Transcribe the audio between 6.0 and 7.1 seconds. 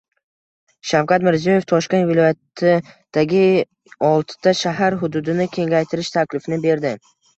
taklifini berdi